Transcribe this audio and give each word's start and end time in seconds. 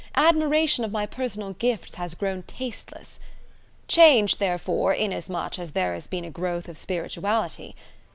admiration 0.15 0.83
of 0.83 0.91
my 0.91 1.05
personal 1.05 1.53
gifts 1.53 1.93
has 1.93 2.15
grown 2.15 2.41
tasteless. 2.41 3.19
Changed, 3.87 4.39
therefore, 4.39 4.95
inasmuch 4.95 5.59
as 5.59 5.73
there 5.73 5.93
has 5.93 6.07
been 6.07 6.25
a 6.25 6.31
growth 6.31 6.67
of 6.67 6.75
spirituality. 6.75 7.75